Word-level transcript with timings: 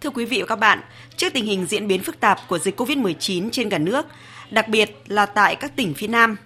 Thưa 0.00 0.10
quý 0.10 0.24
vị 0.24 0.40
và 0.40 0.46
các 0.46 0.56
bạn, 0.56 0.80
trước 1.16 1.32
tình 1.32 1.44
hình 1.44 1.66
diễn 1.66 1.88
biến 1.88 2.02
phức 2.02 2.20
tạp 2.20 2.38
của 2.48 2.58
dịch 2.58 2.80
COVID-19 2.80 3.50
trên 3.50 3.68
cả 3.68 3.78
nước, 3.78 4.06
đặc 4.50 4.68
biệt 4.68 5.02
là 5.06 5.26
tại 5.26 5.56
các 5.56 5.76
tỉnh 5.76 5.94
phía 5.94 6.06
Nam, 6.06 6.36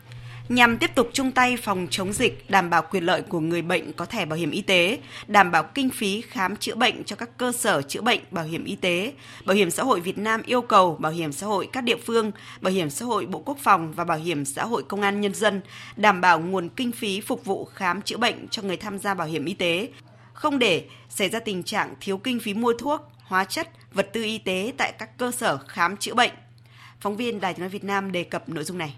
nhằm 0.49 0.79
tiếp 0.79 0.91
tục 0.95 1.11
chung 1.13 1.33
tay 1.33 1.57
phòng 1.57 1.87
chống 1.91 2.13
dịch, 2.13 2.51
đảm 2.51 2.71
bảo 2.71 2.83
quyền 2.91 3.05
lợi 3.05 3.23
của 3.23 3.41
người 3.41 3.63
bệnh 3.63 3.93
có 3.93 4.05
thẻ 4.05 4.27
bảo 4.27 4.39
hiểm 4.39 4.51
y 4.51 4.63
tế, 4.63 4.99
đảm 5.27 5.51
bảo 5.51 5.63
kinh 5.63 5.91
phí 5.91 6.21
khám 6.21 6.57
chữa 6.57 6.75
bệnh 6.75 7.05
cho 7.05 7.17
các 7.17 7.37
cơ 7.37 7.53
sở 7.53 7.83
chữa 7.83 8.01
bệnh 8.01 8.21
bảo 8.31 8.45
hiểm 8.45 8.65
y 8.65 8.77
tế. 8.77 9.13
Bảo 9.45 9.57
hiểm 9.57 9.71
xã 9.71 9.83
hội 9.83 10.01
Việt 10.01 10.19
Nam 10.19 10.43
yêu 10.47 10.63
cầu 10.63 10.97
Bảo 11.01 11.13
hiểm 11.13 11.33
xã 11.33 11.47
hội 11.47 11.69
các 11.73 11.85
địa 11.85 11.99
phương, 12.07 12.33
Bảo 12.61 12.73
hiểm 12.73 12.91
xã 12.91 13.05
hội 13.05 13.27
Bộ 13.27 13.43
Quốc 13.45 13.59
phòng 13.61 13.93
và 13.93 14.05
Bảo 14.05 14.19
hiểm 14.19 14.45
xã 14.45 14.65
hội 14.65 14.83
Công 14.89 15.03
an 15.03 15.21
Nhân 15.21 15.35
dân 15.35 15.61
đảm 15.97 16.21
bảo 16.21 16.41
nguồn 16.41 16.69
kinh 16.69 16.93
phí 16.93 17.21
phục 17.21 17.45
vụ 17.45 17.65
khám 17.65 18.03
chữa 18.03 18.17
bệnh 18.17 18.49
cho 18.49 18.63
người 18.63 18.77
tham 18.77 18.99
gia 18.99 19.15
bảo 19.15 19.27
hiểm 19.29 19.45
y 19.45 19.55
tế, 19.55 19.89
không 20.33 20.59
để 20.59 20.85
xảy 21.09 21.29
ra 21.29 21.41
tình 21.41 21.63
trạng 21.63 21.95
thiếu 22.01 22.19
kinh 22.19 22.41
phí 22.41 22.55
mua 22.55 22.73
thuốc, 22.73 23.14
hóa 23.25 23.45
chất, 23.45 23.69
vật 23.93 24.09
tư 24.13 24.23
y 24.23 24.39
tế 24.39 24.73
tại 24.77 24.93
các 24.99 25.19
cơ 25.19 25.31
sở 25.31 25.57
khám 25.57 25.97
chữa 25.97 26.15
bệnh. 26.15 26.33
Phóng 27.01 27.17
viên 27.17 27.41
Đài 27.41 27.55
tiếng 27.55 27.61
nói 27.61 27.69
Việt 27.69 27.85
Nam 27.85 28.13
đề 28.13 28.25
cập 28.25 28.49
nội 28.49 28.65
dung 28.65 28.79
này. 28.79 28.95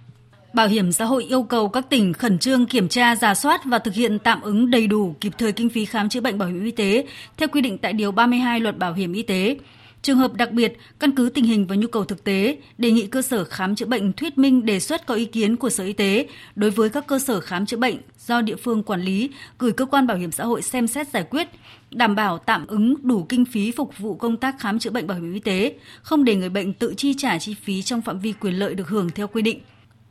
Bảo 0.52 0.69
hiểm 0.69 0.92
xã 0.92 1.05
hội 1.05 1.24
yêu 1.24 1.42
cầu 1.42 1.69
các 1.69 1.91
tỉnh 1.91 2.12
khẩn 2.12 2.38
trương 2.38 2.66
kiểm 2.66 2.88
tra, 2.88 3.16
giả 3.16 3.34
soát 3.34 3.60
và 3.64 3.78
thực 3.78 3.95
hiện 3.95 4.19
tạm 4.19 4.41
ứng 4.41 4.70
đầy 4.70 4.86
đủ 4.86 5.14
kịp 5.20 5.33
thời 5.38 5.52
kinh 5.52 5.69
phí 5.69 5.84
khám 5.84 6.09
chữa 6.09 6.20
bệnh 6.20 6.38
bảo 6.38 6.48
hiểm 6.48 6.64
y 6.64 6.70
tế 6.70 7.06
theo 7.36 7.48
quy 7.48 7.60
định 7.60 7.78
tại 7.78 7.92
Điều 7.92 8.12
32 8.12 8.60
Luật 8.60 8.78
Bảo 8.78 8.92
hiểm 8.92 9.12
Y 9.12 9.23
tế. 9.23 9.56
Trường 10.02 10.18
hợp 10.18 10.34
đặc 10.34 10.52
biệt, 10.52 10.77
căn 10.98 11.12
cứ 11.12 11.28
tình 11.34 11.45
hình 11.45 11.66
và 11.66 11.77
nhu 11.77 11.88
cầu 11.88 12.05
thực 12.05 12.24
tế, 12.24 12.59
đề 12.78 12.91
nghị 12.91 13.06
cơ 13.06 13.23
sở 13.23 13.45
khám 13.45 13.77
chữa 13.77 13.86
bệnh 13.86 14.12
thuyết 14.12 14.38
minh 14.38 14.66
đề 14.66 14.80
xuất 14.80 15.06
có 15.06 15.14
ý 15.14 15.24
kiến 15.24 15.56
của 15.56 15.70
Sở 15.70 15.84
Y 15.84 15.92
tế 15.92 16.28
đối 16.56 16.70
với 16.70 16.88
các 16.88 17.06
cơ 17.06 17.19
sở 17.19 17.41
khám 17.41 17.66
chữa 17.66 17.77
bệnh 17.77 17.96
do 18.19 18.41
địa 18.41 18.56
phương 18.56 18.82
quản 18.82 19.02
lý, 19.02 19.30
gửi 19.59 19.72
cơ 19.72 19.84
quan 19.84 20.06
bảo 20.06 20.16
hiểm 20.16 20.32
xã 20.32 20.45
hội 20.45 20.62
xem 20.62 20.86
xét 20.86 21.09
giải 21.09 21.24
quyết, 21.30 21.48
đảm 21.91 22.14
bảo 22.14 22.38
tạm 22.38 22.66
ứng 22.66 22.95
đủ 23.02 23.27
kinh 23.28 23.45
phí 23.45 23.72
phục 23.72 23.98
vụ 23.98 24.14
công 24.14 24.36
tác 24.36 24.60
khám 24.60 24.78
chữa 24.78 24.91
bệnh 24.91 25.06
bảo 25.06 25.19
hiểm 25.19 25.34
y 25.34 25.41
tế, 25.41 25.74
không 26.02 26.24
để 26.24 26.36
người 26.36 26.48
bệnh 26.48 26.72
tự 26.72 26.94
chi 26.97 27.14
trả 27.19 27.38
chi 27.38 27.55
phí 27.55 27.83
trong 27.83 28.02
phạm 28.02 28.19
vi 28.19 28.33
quyền 28.41 28.55
lợi 28.55 28.74
được 28.74 28.89
hưởng 28.89 29.11
theo 29.11 29.27
quy 29.27 29.42
định. 29.42 29.61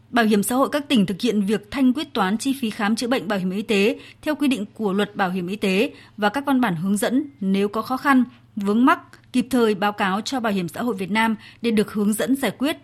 Bảo 0.09 0.25
hiểm 0.25 0.43
xã 0.43 0.55
hội 0.55 0.69
các 0.71 0.87
tỉnh 0.87 1.05
thực 1.05 1.21
hiện 1.21 1.41
việc 1.41 1.71
thanh 1.71 1.93
quyết 1.93 2.13
toán 2.13 2.37
chi 2.37 2.55
phí 2.61 2.69
khám 2.69 2.95
chữa 2.95 3.07
bệnh 3.07 3.27
bảo 3.27 3.39
hiểm 3.39 3.51
y 3.51 3.61
tế 3.61 3.99
theo 4.21 4.35
quy 4.35 4.47
định 4.47 4.65
của 4.73 4.93
Luật 4.93 5.15
Bảo 5.15 5.29
hiểm 5.29 5.47
y 5.47 5.55
tế 5.55 5.93
và 6.17 6.29
các 6.29 6.45
văn 6.45 6.61
bản 6.61 6.75
hướng 6.75 6.97
dẫn 6.97 7.29
nếu 7.39 7.67
có 7.67 7.81
khó 7.81 7.97
khăn, 7.97 8.23
vướng 8.55 8.85
mắc 8.85 8.99
kịp 9.31 9.47
thời 9.49 9.75
báo 9.75 9.93
cáo 9.93 10.21
cho 10.21 10.39
Bảo 10.39 10.53
hiểm 10.53 10.67
xã 10.67 10.81
hội 10.81 10.95
Việt 10.95 11.11
Nam 11.11 11.35
để 11.61 11.71
được 11.71 11.91
hướng 11.91 12.13
dẫn 12.13 12.35
giải 12.35 12.51
quyết. 12.51 12.77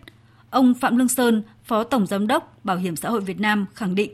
Ông 0.50 0.74
Phạm 0.74 0.96
Lương 0.96 1.08
Sơn, 1.08 1.42
Phó 1.64 1.84
Tổng 1.84 2.06
Giám 2.06 2.26
đốc 2.26 2.64
Bảo 2.64 2.76
hiểm 2.76 2.96
xã 2.96 3.10
hội 3.10 3.20
Việt 3.20 3.40
Nam 3.40 3.66
khẳng 3.74 3.94
định. 3.94 4.12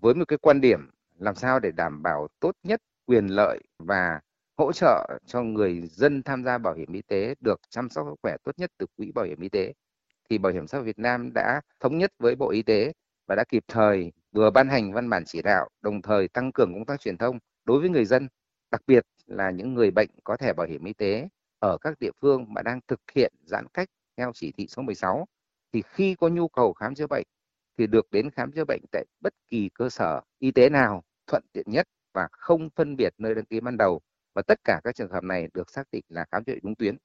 Với 0.00 0.14
một 0.14 0.24
cái 0.28 0.38
quan 0.38 0.60
điểm 0.60 0.90
làm 1.18 1.34
sao 1.34 1.60
để 1.60 1.70
đảm 1.70 2.02
bảo 2.02 2.28
tốt 2.40 2.52
nhất 2.62 2.80
quyền 3.06 3.26
lợi 3.26 3.60
và 3.78 4.20
hỗ 4.56 4.72
trợ 4.72 5.18
cho 5.26 5.42
người 5.42 5.82
dân 5.92 6.22
tham 6.22 6.44
gia 6.44 6.58
bảo 6.58 6.74
hiểm 6.74 6.92
y 6.92 7.02
tế 7.02 7.34
được 7.40 7.60
chăm 7.70 7.90
sóc 7.90 8.06
sức 8.10 8.14
khỏe 8.22 8.36
tốt 8.44 8.52
nhất 8.56 8.70
từ 8.78 8.86
quỹ 8.96 9.12
bảo 9.12 9.24
hiểm 9.24 9.40
y 9.40 9.48
tế 9.48 9.72
thì 10.32 10.38
Bảo 10.38 10.52
hiểm 10.52 10.66
xã 10.66 10.78
hội 10.78 10.84
Việt 10.84 10.98
Nam 10.98 11.32
đã 11.32 11.60
thống 11.80 11.98
nhất 11.98 12.12
với 12.18 12.34
Bộ 12.34 12.50
Y 12.50 12.62
tế 12.62 12.92
và 13.26 13.34
đã 13.34 13.44
kịp 13.48 13.64
thời 13.68 14.12
vừa 14.32 14.50
ban 14.50 14.68
hành 14.68 14.92
văn 14.92 15.10
bản 15.10 15.24
chỉ 15.26 15.42
đạo, 15.42 15.68
đồng 15.82 16.02
thời 16.02 16.28
tăng 16.28 16.52
cường 16.52 16.74
công 16.74 16.84
tác 16.84 17.00
truyền 17.00 17.16
thông 17.16 17.38
đối 17.64 17.80
với 17.80 17.88
người 17.88 18.04
dân, 18.04 18.28
đặc 18.72 18.82
biệt 18.86 19.06
là 19.26 19.50
những 19.50 19.74
người 19.74 19.90
bệnh 19.90 20.10
có 20.24 20.36
thẻ 20.36 20.52
bảo 20.52 20.66
hiểm 20.66 20.84
y 20.84 20.92
tế 20.92 21.28
ở 21.58 21.78
các 21.80 21.98
địa 22.00 22.10
phương 22.20 22.46
mà 22.54 22.62
đang 22.62 22.80
thực 22.88 23.00
hiện 23.14 23.32
giãn 23.44 23.66
cách 23.74 23.88
theo 24.16 24.32
chỉ 24.34 24.52
thị 24.52 24.66
số 24.68 24.82
16 24.82 25.26
thì 25.72 25.82
khi 25.82 26.14
có 26.14 26.28
nhu 26.28 26.48
cầu 26.48 26.72
khám 26.72 26.94
chữa 26.94 27.06
bệnh 27.06 27.26
thì 27.78 27.86
được 27.86 28.10
đến 28.10 28.30
khám 28.30 28.52
chữa 28.52 28.64
bệnh 28.64 28.82
tại 28.92 29.04
bất 29.20 29.34
kỳ 29.48 29.70
cơ 29.74 29.88
sở 29.90 30.20
y 30.38 30.50
tế 30.50 30.68
nào 30.70 31.04
thuận 31.26 31.42
tiện 31.52 31.66
nhất 31.70 31.88
và 32.14 32.28
không 32.32 32.70
phân 32.76 32.96
biệt 32.96 33.14
nơi 33.18 33.34
đăng 33.34 33.44
ký 33.44 33.60
ban 33.60 33.76
đầu 33.76 34.00
và 34.34 34.42
tất 34.46 34.58
cả 34.64 34.80
các 34.84 34.94
trường 34.94 35.10
hợp 35.10 35.24
này 35.24 35.48
được 35.54 35.70
xác 35.70 35.84
định 35.92 36.04
là 36.08 36.24
khám 36.30 36.44
chữa 36.44 36.52
bệnh 36.52 36.62
đúng 36.62 36.74
tuyến. 36.74 36.96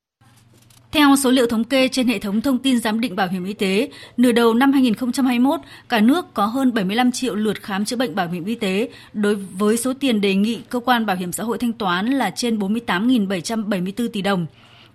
Theo 0.91 1.15
số 1.15 1.31
liệu 1.31 1.47
thống 1.47 1.63
kê 1.63 1.87
trên 1.87 2.07
hệ 2.07 2.19
thống 2.19 2.41
thông 2.41 2.57
tin 2.57 2.79
giám 2.79 2.99
định 2.99 3.15
bảo 3.15 3.27
hiểm 3.27 3.45
y 3.45 3.53
tế, 3.53 3.89
nửa 4.17 4.31
đầu 4.31 4.53
năm 4.53 4.71
2021, 4.71 5.59
cả 5.89 5.99
nước 6.01 6.33
có 6.33 6.45
hơn 6.45 6.73
75 6.73 7.11
triệu 7.11 7.35
lượt 7.35 7.61
khám 7.61 7.85
chữa 7.85 7.95
bệnh 7.95 8.15
bảo 8.15 8.27
hiểm 8.27 8.45
y 8.45 8.55
tế, 8.55 8.89
đối 9.13 9.35
với 9.35 9.77
số 9.77 9.93
tiền 9.93 10.21
đề 10.21 10.35
nghị 10.35 10.59
cơ 10.69 10.79
quan 10.79 11.05
bảo 11.05 11.15
hiểm 11.15 11.31
xã 11.31 11.43
hội 11.43 11.57
thanh 11.57 11.73
toán 11.73 12.07
là 12.07 12.29
trên 12.29 12.59
48.774 12.59 14.07
tỷ 14.07 14.21
đồng. 14.21 14.45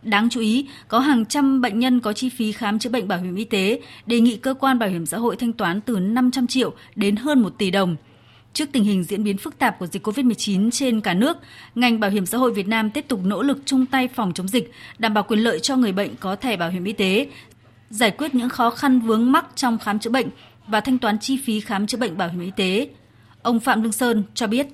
Đáng 0.02 0.28
chú 0.30 0.40
ý, 0.40 0.66
có 0.88 0.98
hàng 0.98 1.26
trăm 1.26 1.60
bệnh 1.60 1.78
nhân 1.78 2.00
có 2.00 2.12
chi 2.12 2.28
phí 2.28 2.52
khám 2.52 2.78
chữa 2.78 2.90
bệnh 2.90 3.08
bảo 3.08 3.20
hiểm 3.20 3.34
y 3.34 3.44
tế 3.44 3.80
đề 4.06 4.20
nghị 4.20 4.36
cơ 4.36 4.54
quan 4.54 4.78
bảo 4.78 4.88
hiểm 4.88 5.06
xã 5.06 5.18
hội 5.18 5.36
thanh 5.36 5.52
toán 5.52 5.80
từ 5.80 5.98
500 5.98 6.46
triệu 6.46 6.72
đến 6.96 7.16
hơn 7.16 7.42
1 7.42 7.58
tỷ 7.58 7.70
đồng. 7.70 7.96
Trước 8.52 8.68
tình 8.72 8.84
hình 8.84 9.04
diễn 9.04 9.24
biến 9.24 9.38
phức 9.38 9.58
tạp 9.58 9.78
của 9.78 9.86
dịch 9.86 10.06
COVID-19 10.06 10.70
trên 10.70 11.00
cả 11.00 11.14
nước, 11.14 11.36
ngành 11.74 12.00
bảo 12.00 12.10
hiểm 12.10 12.26
xã 12.26 12.38
hội 12.38 12.52
Việt 12.52 12.68
Nam 12.68 12.90
tiếp 12.90 13.04
tục 13.08 13.20
nỗ 13.24 13.42
lực 13.42 13.58
chung 13.64 13.86
tay 13.86 14.08
phòng 14.08 14.32
chống 14.34 14.48
dịch, 14.48 14.70
đảm 14.98 15.14
bảo 15.14 15.24
quyền 15.24 15.40
lợi 15.40 15.60
cho 15.60 15.76
người 15.76 15.92
bệnh 15.92 16.16
có 16.20 16.36
thẻ 16.36 16.56
bảo 16.56 16.70
hiểm 16.70 16.84
y 16.84 16.92
tế, 16.92 17.28
giải 17.90 18.10
quyết 18.10 18.34
những 18.34 18.48
khó 18.48 18.70
khăn 18.70 19.00
vướng 19.00 19.32
mắc 19.32 19.46
trong 19.54 19.78
khám 19.78 19.98
chữa 19.98 20.10
bệnh 20.10 20.28
và 20.66 20.80
thanh 20.80 20.98
toán 20.98 21.18
chi 21.18 21.40
phí 21.44 21.60
khám 21.60 21.86
chữa 21.86 21.98
bệnh 21.98 22.16
bảo 22.16 22.28
hiểm 22.28 22.40
y 22.40 22.50
tế. 22.56 22.88
Ông 23.42 23.60
Phạm 23.60 23.82
Lương 23.82 23.92
Sơn 23.92 24.24
cho 24.34 24.46
biết. 24.46 24.66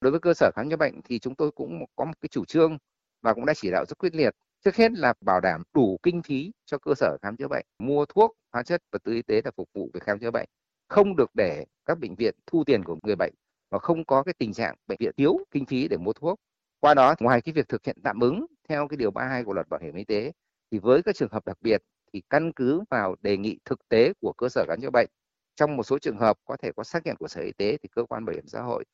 Đối 0.00 0.10
với 0.10 0.20
cơ 0.20 0.34
sở 0.34 0.50
khám 0.54 0.70
chữa 0.70 0.76
bệnh 0.76 1.00
thì 1.04 1.18
chúng 1.18 1.34
tôi 1.34 1.50
cũng 1.50 1.84
có 1.96 2.04
một 2.04 2.14
cái 2.20 2.28
chủ 2.32 2.44
trương 2.44 2.78
và 3.22 3.34
cũng 3.34 3.46
đã 3.46 3.54
chỉ 3.56 3.70
đạo 3.70 3.84
rất 3.88 3.98
quyết 3.98 4.14
liệt. 4.14 4.30
Trước 4.64 4.76
hết 4.76 4.92
là 4.92 5.14
bảo 5.20 5.40
đảm 5.40 5.62
đủ 5.74 5.98
kinh 6.02 6.22
phí 6.22 6.52
cho 6.66 6.78
cơ 6.78 6.94
sở 6.94 7.16
khám 7.22 7.36
chữa 7.36 7.48
bệnh, 7.48 7.66
mua 7.78 8.04
thuốc, 8.04 8.36
hóa 8.52 8.62
chất, 8.62 8.82
vật 8.92 9.02
tư 9.04 9.12
y 9.12 9.22
tế 9.22 9.40
để 9.40 9.50
phục 9.56 9.68
vụ 9.74 9.90
việc 9.94 10.02
khám 10.02 10.18
chữa 10.18 10.30
bệnh 10.30 10.48
không 10.94 11.16
được 11.16 11.30
để 11.34 11.64
các 11.86 11.98
bệnh 11.98 12.14
viện 12.14 12.34
thu 12.46 12.64
tiền 12.64 12.84
của 12.84 12.96
người 13.02 13.16
bệnh 13.16 13.34
và 13.70 13.78
không 13.78 14.04
có 14.04 14.22
cái 14.22 14.34
tình 14.38 14.52
trạng 14.52 14.74
bệnh 14.86 14.98
viện 15.00 15.12
thiếu 15.16 15.38
kinh 15.50 15.66
phí 15.66 15.88
để 15.88 15.96
mua 15.96 16.12
thuốc. 16.12 16.40
Qua 16.80 16.94
đó, 16.94 17.14
ngoài 17.20 17.40
cái 17.40 17.52
việc 17.52 17.68
thực 17.68 17.84
hiện 17.84 17.96
tạm 18.04 18.20
ứng 18.20 18.46
theo 18.68 18.88
cái 18.88 18.96
điều 18.96 19.10
32 19.10 19.44
của 19.44 19.52
luật 19.52 19.68
bảo 19.68 19.80
hiểm 19.80 19.94
y 19.94 20.04
tế, 20.04 20.32
thì 20.70 20.78
với 20.78 21.02
các 21.02 21.16
trường 21.16 21.32
hợp 21.32 21.46
đặc 21.46 21.58
biệt 21.60 21.82
thì 22.12 22.22
căn 22.30 22.52
cứ 22.52 22.82
vào 22.90 23.16
đề 23.20 23.36
nghị 23.36 23.58
thực 23.64 23.88
tế 23.88 24.12
của 24.20 24.32
cơ 24.32 24.48
sở 24.48 24.64
khám 24.68 24.80
chữa 24.80 24.90
bệnh. 24.90 25.08
Trong 25.56 25.76
một 25.76 25.82
số 25.82 25.98
trường 25.98 26.18
hợp 26.18 26.36
có 26.44 26.56
thể 26.62 26.72
có 26.76 26.84
xác 26.84 27.06
nhận 27.06 27.16
của 27.16 27.28
Sở 27.28 27.40
Y 27.40 27.52
tế 27.52 27.76
thì 27.82 27.88
cơ 27.92 28.04
quan 28.08 28.24
bảo 28.24 28.34
hiểm 28.34 28.46
xã 28.46 28.60
hội 28.62 28.84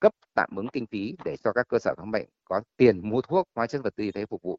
cấp 0.00 0.12
tạm 0.34 0.50
ứng 0.56 0.68
kinh 0.68 0.86
phí 0.86 1.16
để 1.24 1.36
cho 1.44 1.52
các 1.52 1.68
cơ 1.68 1.78
sở 1.78 1.94
khám 1.98 2.10
bệnh 2.10 2.28
có 2.44 2.60
tiền 2.76 3.10
mua 3.10 3.20
thuốc, 3.20 3.48
hóa 3.54 3.66
chất 3.66 3.80
vật 3.84 3.96
tư 3.96 4.04
y 4.04 4.12
tế 4.12 4.26
phục 4.26 4.42
vụ. 4.42 4.58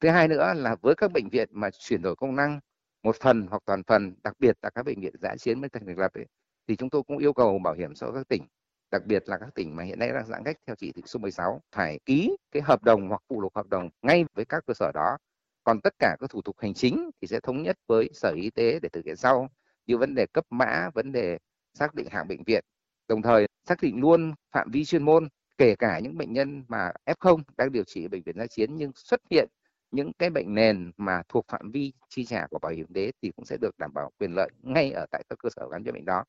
Thứ 0.00 0.08
hai 0.08 0.28
nữa 0.28 0.52
là 0.56 0.76
với 0.82 0.94
các 0.94 1.12
bệnh 1.12 1.28
viện 1.28 1.48
mà 1.52 1.70
chuyển 1.70 2.02
đổi 2.02 2.16
công 2.16 2.36
năng 2.36 2.60
một 3.02 3.16
phần 3.20 3.46
hoặc 3.50 3.62
toàn 3.66 3.82
phần 3.86 4.14
đặc 4.24 4.34
biệt 4.38 4.58
là 4.62 4.70
các 4.70 4.82
bệnh 4.82 5.00
viện 5.00 5.14
giã 5.20 5.36
chiến 5.38 5.60
mới 5.60 5.68
thành 5.68 5.98
lập 5.98 6.12
ấy, 6.14 6.26
thì 6.68 6.76
chúng 6.76 6.90
tôi 6.90 7.02
cũng 7.02 7.18
yêu 7.18 7.32
cầu 7.32 7.58
bảo 7.58 7.74
hiểm 7.74 7.94
xã 7.94 8.06
hội 8.06 8.14
các 8.14 8.28
tỉnh 8.28 8.46
đặc 8.90 9.06
biệt 9.06 9.28
là 9.28 9.38
các 9.38 9.54
tỉnh 9.54 9.76
mà 9.76 9.82
hiện 9.82 9.98
nay 9.98 10.08
đang 10.12 10.26
giãn 10.26 10.44
cách 10.44 10.56
theo 10.66 10.76
chỉ 10.76 10.92
thị 10.92 11.02
số 11.06 11.18
16 11.18 11.62
phải 11.72 11.98
ký 12.04 12.36
cái 12.52 12.62
hợp 12.62 12.82
đồng 12.82 13.08
hoặc 13.08 13.22
phụ 13.28 13.40
lục 13.40 13.56
hợp 13.56 13.66
đồng 13.68 13.88
ngay 14.02 14.24
với 14.34 14.44
các 14.44 14.66
cơ 14.66 14.74
sở 14.74 14.92
đó. 14.92 15.18
Còn 15.64 15.80
tất 15.80 15.94
cả 15.98 16.16
các 16.20 16.30
thủ 16.30 16.42
tục 16.42 16.56
hành 16.58 16.74
chính 16.74 17.10
thì 17.20 17.28
sẽ 17.28 17.40
thống 17.40 17.62
nhất 17.62 17.76
với 17.86 18.10
sở 18.12 18.32
y 18.36 18.50
tế 18.50 18.78
để 18.82 18.88
thực 18.88 19.04
hiện 19.04 19.16
sau 19.16 19.48
như 19.86 19.98
vấn 19.98 20.14
đề 20.14 20.26
cấp 20.26 20.44
mã 20.50 20.90
vấn 20.94 21.12
đề 21.12 21.38
xác 21.74 21.94
định 21.94 22.06
hạng 22.10 22.28
bệnh 22.28 22.44
viện. 22.44 22.64
Đồng 23.08 23.22
thời 23.22 23.46
xác 23.68 23.80
định 23.82 24.00
luôn 24.00 24.34
phạm 24.52 24.70
vi 24.70 24.84
chuyên 24.84 25.02
môn 25.02 25.28
kể 25.58 25.74
cả 25.76 25.98
những 25.98 26.18
bệnh 26.18 26.32
nhân 26.32 26.64
mà 26.68 26.92
F0 27.06 27.42
đang 27.56 27.72
điều 27.72 27.84
trị 27.84 28.04
ở 28.04 28.08
bệnh 28.08 28.22
viện 28.22 28.36
giã 28.38 28.46
chiến 28.46 28.76
nhưng 28.76 28.92
xuất 28.94 29.20
hiện 29.30 29.48
những 29.90 30.12
cái 30.18 30.30
bệnh 30.30 30.54
nền 30.54 30.90
mà 30.96 31.22
thuộc 31.28 31.44
phạm 31.52 31.70
vi 31.70 31.92
chi 32.08 32.24
trả 32.24 32.46
của 32.50 32.58
bảo 32.58 32.72
hiểm 32.72 32.86
y 32.94 32.94
tế 32.94 33.12
thì 33.22 33.30
cũng 33.36 33.44
sẽ 33.44 33.56
được 33.60 33.78
đảm 33.78 33.90
bảo 33.94 34.10
quyền 34.18 34.34
lợi 34.34 34.50
ngay 34.62 34.92
ở 34.92 35.06
tại 35.10 35.24
các 35.28 35.38
cơ 35.42 35.48
sở 35.56 35.68
khám 35.70 35.84
chữa 35.84 35.92
bệnh 35.92 36.04
đó. 36.04 36.24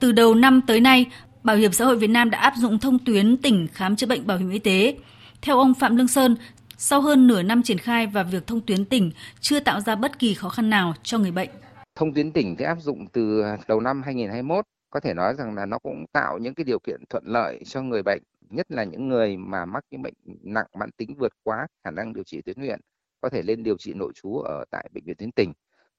Từ 0.00 0.12
đầu 0.12 0.34
năm 0.34 0.60
tới 0.66 0.80
nay, 0.80 1.06
Bảo 1.42 1.56
hiểm 1.56 1.72
xã 1.72 1.84
hội 1.84 1.96
Việt 1.96 2.10
Nam 2.10 2.30
đã 2.30 2.38
áp 2.38 2.54
dụng 2.56 2.78
thông 2.78 2.98
tuyến 2.98 3.36
tỉnh 3.36 3.68
khám 3.72 3.96
chữa 3.96 4.06
bệnh 4.06 4.26
bảo 4.26 4.38
hiểm 4.38 4.50
y 4.50 4.58
tế. 4.58 4.96
Theo 5.42 5.58
ông 5.58 5.74
Phạm 5.74 5.96
Lương 5.96 6.08
Sơn, 6.08 6.36
sau 6.76 7.00
hơn 7.00 7.26
nửa 7.26 7.42
năm 7.42 7.62
triển 7.62 7.78
khai 7.78 8.06
và 8.06 8.22
việc 8.22 8.46
thông 8.46 8.60
tuyến 8.60 8.84
tỉnh 8.84 9.10
chưa 9.40 9.60
tạo 9.60 9.80
ra 9.80 9.94
bất 9.94 10.18
kỳ 10.18 10.34
khó 10.34 10.48
khăn 10.48 10.70
nào 10.70 10.94
cho 11.02 11.18
người 11.18 11.30
bệnh. 11.30 11.48
Thông 11.94 12.14
tuyến 12.14 12.32
tỉnh 12.32 12.56
thì 12.56 12.64
áp 12.64 12.78
dụng 12.80 13.06
từ 13.12 13.42
đầu 13.68 13.80
năm 13.80 14.02
2021, 14.04 14.64
có 14.90 15.00
thể 15.00 15.14
nói 15.14 15.34
rằng 15.38 15.54
là 15.54 15.66
nó 15.66 15.78
cũng 15.78 16.04
tạo 16.12 16.38
những 16.38 16.54
cái 16.54 16.64
điều 16.64 16.78
kiện 16.78 17.00
thuận 17.10 17.24
lợi 17.26 17.60
cho 17.64 17.82
người 17.82 18.02
bệnh 18.02 18.22
nhất 18.50 18.70
là 18.70 18.84
những 18.84 19.08
người 19.08 19.36
mà 19.36 19.64
mắc 19.64 19.84
những 19.90 20.02
bệnh 20.02 20.14
nặng 20.42 20.66
mãn 20.78 20.90
tính 20.96 21.14
vượt 21.18 21.32
quá 21.42 21.66
khả 21.84 21.90
năng 21.90 22.12
điều 22.12 22.24
trị 22.24 22.42
tuyến 22.42 22.56
huyện 22.56 22.80
có 23.20 23.28
thể 23.28 23.42
lên 23.42 23.62
điều 23.62 23.76
trị 23.78 23.94
nội 23.94 24.12
trú 24.14 24.38
ở 24.38 24.64
tại 24.70 24.88
bệnh 24.94 25.04
viện 25.04 25.16
tuyến 25.16 25.32
tỉnh. 25.32 25.52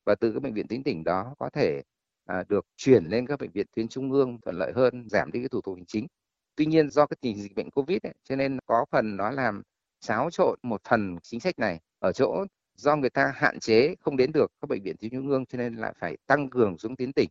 Và 0.06 0.16
từ 0.16 0.34
các 0.34 0.44
bệnh 0.44 0.54
viện 0.54 0.68
tuyến 0.68 0.84
tỉnh 0.84 1.04
đó 1.04 1.36
có 1.40 1.50
thể 1.50 1.82
à, 2.26 2.44
được 2.50 2.66
chuyển 2.78 3.06
lên 3.06 3.28
các 3.28 3.40
bệnh 3.40 3.52
viện 3.52 3.66
tuyến 3.76 3.88
trung 3.88 4.12
ương 4.12 4.42
thuận 4.42 4.56
lợi 4.56 4.72
hơn 4.76 5.10
giảm 5.10 5.32
đi 5.32 5.40
cái 5.40 5.50
thủ 5.50 5.62
tục 5.62 5.76
hành 5.76 5.86
chính. 5.86 6.08
Tuy 6.56 6.66
nhiên 6.66 6.90
do 6.90 7.06
cái 7.06 7.18
tình 7.22 7.38
dịch 7.42 7.56
bệnh 7.56 7.72
covid 7.72 7.98
ấy, 8.04 8.14
cho 8.24 8.36
nên 8.36 8.58
có 8.66 8.86
phần 8.92 9.18
nó 9.18 9.32
làm 9.32 9.62
xáo 10.02 10.30
trộn 10.32 10.60
một 10.64 10.82
phần 10.90 11.18
chính 11.24 11.40
sách 11.40 11.60
này. 11.60 11.80
Ở 12.00 12.12
chỗ 12.12 12.46
do 12.76 12.96
người 12.96 13.10
ta 13.10 13.32
hạn 13.36 13.60
chế 13.60 13.96
không 14.02 14.18
đến 14.18 14.32
được 14.32 14.52
các 14.62 14.70
bệnh 14.70 14.84
viện 14.84 14.96
tuyến 15.00 15.12
trung 15.12 15.30
ương 15.30 15.46
cho 15.46 15.58
nên 15.58 15.76
lại 15.76 15.94
phải 16.00 16.18
tăng 16.28 16.50
cường 16.50 16.78
xuống 16.78 16.96
tuyến 16.96 17.14
tỉnh. 17.14 17.30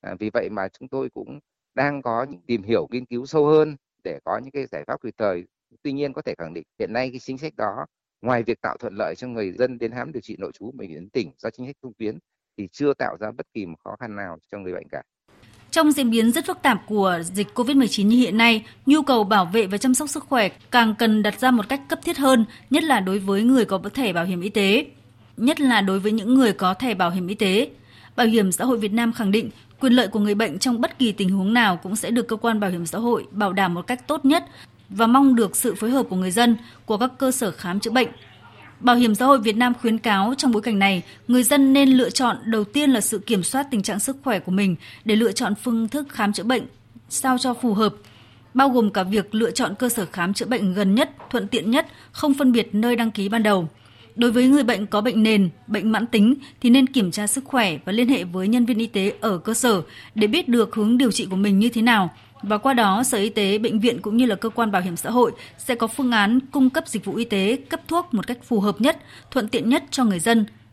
À, 0.00 0.14
vì 0.20 0.30
vậy 0.30 0.48
mà 0.50 0.68
chúng 0.68 0.88
tôi 0.88 1.10
cũng 1.10 1.38
đang 1.74 2.02
có 2.02 2.26
những 2.30 2.40
tìm 2.46 2.62
hiểu 2.62 2.88
nghiên 2.90 3.06
cứu 3.06 3.26
sâu 3.26 3.46
hơn 3.46 3.76
để 4.04 4.18
có 4.24 4.38
những 4.38 4.50
cái 4.50 4.66
giải 4.66 4.84
pháp 4.86 5.02
kịp 5.02 5.14
thời 5.18 5.44
tuy 5.82 5.92
nhiên 5.92 6.12
có 6.12 6.22
thể 6.22 6.34
khẳng 6.38 6.54
định 6.54 6.64
hiện 6.78 6.92
nay 6.92 7.10
cái 7.10 7.18
chính 7.18 7.38
sách 7.38 7.56
đó 7.56 7.86
ngoài 8.22 8.42
việc 8.42 8.60
tạo 8.60 8.76
thuận 8.76 8.94
lợi 8.94 9.14
cho 9.16 9.28
người 9.28 9.52
dân 9.52 9.78
đến 9.78 9.92
khám 9.92 10.12
điều 10.12 10.20
trị 10.20 10.36
nội 10.38 10.52
trú 10.58 10.70
bệnh 10.74 10.88
viện 10.88 11.08
tỉnh 11.08 11.30
do 11.38 11.50
chính 11.50 11.66
sách 11.66 11.76
thông 11.82 11.92
tuyến 11.98 12.18
thì 12.58 12.68
chưa 12.72 12.94
tạo 12.94 13.16
ra 13.20 13.30
bất 13.30 13.46
kỳ 13.54 13.66
một 13.66 13.76
khó 13.84 13.96
khăn 14.00 14.16
nào 14.16 14.38
cho 14.52 14.58
người 14.58 14.72
bệnh 14.72 14.88
cả. 14.88 15.02
Trong 15.70 15.92
diễn 15.92 16.10
biến 16.10 16.32
rất 16.32 16.46
phức 16.46 16.62
tạp 16.62 16.82
của 16.86 17.20
dịch 17.22 17.46
COVID-19 17.54 18.06
như 18.06 18.16
hiện 18.16 18.38
nay, 18.38 18.66
nhu 18.86 19.02
cầu 19.02 19.24
bảo 19.24 19.44
vệ 19.44 19.66
và 19.66 19.78
chăm 19.78 19.94
sóc 19.94 20.08
sức 20.08 20.24
khỏe 20.24 20.48
càng 20.70 20.94
cần 20.98 21.22
đặt 21.22 21.40
ra 21.40 21.50
một 21.50 21.68
cách 21.68 21.80
cấp 21.88 21.98
thiết 22.04 22.18
hơn, 22.18 22.44
nhất 22.70 22.84
là 22.84 23.00
đối 23.00 23.18
với 23.18 23.42
người 23.42 23.64
có 23.64 23.80
thẻ 23.94 24.12
bảo 24.12 24.24
hiểm 24.24 24.40
y 24.40 24.48
tế, 24.48 24.86
nhất 25.36 25.60
là 25.60 25.80
đối 25.80 25.98
với 25.98 26.12
những 26.12 26.34
người 26.34 26.52
có 26.52 26.74
thẻ 26.74 26.94
bảo 26.94 27.10
hiểm 27.10 27.28
y 27.28 27.34
tế. 27.34 27.68
Bảo 28.18 28.26
hiểm 28.26 28.52
xã 28.52 28.64
hội 28.64 28.78
Việt 28.78 28.92
Nam 28.92 29.12
khẳng 29.12 29.30
định 29.30 29.50
quyền 29.80 29.92
lợi 29.92 30.08
của 30.08 30.20
người 30.20 30.34
bệnh 30.34 30.58
trong 30.58 30.80
bất 30.80 30.98
kỳ 30.98 31.12
tình 31.12 31.28
huống 31.28 31.54
nào 31.54 31.76
cũng 31.76 31.96
sẽ 31.96 32.10
được 32.10 32.28
cơ 32.28 32.36
quan 32.36 32.60
bảo 32.60 32.70
hiểm 32.70 32.86
xã 32.86 32.98
hội 32.98 33.26
bảo 33.30 33.52
đảm 33.52 33.74
một 33.74 33.86
cách 33.86 34.06
tốt 34.06 34.24
nhất 34.24 34.44
và 34.88 35.06
mong 35.06 35.34
được 35.34 35.56
sự 35.56 35.74
phối 35.74 35.90
hợp 35.90 36.06
của 36.10 36.16
người 36.16 36.30
dân, 36.30 36.56
của 36.86 36.96
các 36.96 37.12
cơ 37.18 37.30
sở 37.30 37.50
khám 37.50 37.80
chữa 37.80 37.90
bệnh. 37.90 38.08
Bảo 38.80 38.96
hiểm 38.96 39.14
xã 39.14 39.24
hội 39.26 39.38
Việt 39.38 39.56
Nam 39.56 39.72
khuyến 39.80 39.98
cáo 39.98 40.34
trong 40.38 40.52
bối 40.52 40.62
cảnh 40.62 40.78
này, 40.78 41.02
người 41.28 41.42
dân 41.42 41.72
nên 41.72 41.88
lựa 41.88 42.10
chọn 42.10 42.36
đầu 42.44 42.64
tiên 42.64 42.90
là 42.90 43.00
sự 43.00 43.18
kiểm 43.18 43.42
soát 43.42 43.66
tình 43.70 43.82
trạng 43.82 44.00
sức 44.00 44.16
khỏe 44.24 44.38
của 44.38 44.52
mình 44.52 44.76
để 45.04 45.16
lựa 45.16 45.32
chọn 45.32 45.54
phương 45.54 45.88
thức 45.88 46.08
khám 46.10 46.32
chữa 46.32 46.44
bệnh 46.44 46.62
sao 47.08 47.38
cho 47.38 47.54
phù 47.54 47.74
hợp, 47.74 47.94
bao 48.54 48.68
gồm 48.68 48.90
cả 48.90 49.02
việc 49.02 49.34
lựa 49.34 49.50
chọn 49.50 49.74
cơ 49.78 49.88
sở 49.88 50.06
khám 50.12 50.34
chữa 50.34 50.46
bệnh 50.46 50.74
gần 50.74 50.94
nhất, 50.94 51.10
thuận 51.30 51.48
tiện 51.48 51.70
nhất, 51.70 51.86
không 52.12 52.34
phân 52.34 52.52
biệt 52.52 52.74
nơi 52.74 52.96
đăng 52.96 53.10
ký 53.10 53.28
ban 53.28 53.42
đầu. 53.42 53.68
Đối 54.18 54.30
với 54.30 54.48
người 54.48 54.62
bệnh 54.62 54.86
có 54.86 55.00
bệnh 55.00 55.22
nền, 55.22 55.50
bệnh 55.66 55.92
mãn 55.92 56.06
tính 56.06 56.34
thì 56.60 56.70
nên 56.70 56.86
kiểm 56.86 57.10
tra 57.10 57.26
sức 57.26 57.44
khỏe 57.44 57.78
và 57.84 57.92
liên 57.92 58.08
hệ 58.08 58.24
với 58.24 58.48
nhân 58.48 58.64
viên 58.64 58.78
y 58.78 58.86
tế 58.86 59.12
ở 59.20 59.38
cơ 59.38 59.54
sở 59.54 59.82
để 60.14 60.26
biết 60.26 60.48
được 60.48 60.74
hướng 60.74 60.98
điều 60.98 61.12
trị 61.12 61.26
của 61.30 61.36
mình 61.36 61.58
như 61.58 61.68
thế 61.68 61.82
nào. 61.82 62.10
Và 62.42 62.58
qua 62.58 62.74
đó 62.74 63.02
Sở 63.02 63.18
Y 63.18 63.28
tế, 63.28 63.58
bệnh 63.58 63.80
viện 63.80 64.00
cũng 64.02 64.16
như 64.16 64.26
là 64.26 64.34
cơ 64.34 64.48
quan 64.48 64.72
bảo 64.72 64.82
hiểm 64.82 64.96
xã 64.96 65.10
hội 65.10 65.32
sẽ 65.58 65.74
có 65.74 65.86
phương 65.86 66.10
án 66.10 66.40
cung 66.40 66.70
cấp 66.70 66.88
dịch 66.88 67.04
vụ 67.04 67.14
y 67.14 67.24
tế, 67.24 67.56
cấp 67.68 67.80
thuốc 67.88 68.14
một 68.14 68.26
cách 68.26 68.38
phù 68.44 68.60
hợp 68.60 68.80
nhất, 68.80 68.98
thuận 69.30 69.48
tiện 69.48 69.68
nhất 69.68 69.84
cho 69.90 70.04
người 70.04 70.20
dân. 70.20 70.44